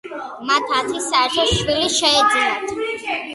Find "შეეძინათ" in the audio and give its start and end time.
1.99-2.75